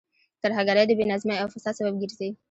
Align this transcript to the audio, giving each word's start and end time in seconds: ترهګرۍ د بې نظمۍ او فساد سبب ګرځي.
ترهګرۍ 0.43 0.83
د 0.87 0.91
بې 0.97 1.05
نظمۍ 1.11 1.37
او 1.39 1.47
فساد 1.53 1.73
سبب 1.79 1.95
ګرځي. 2.01 2.29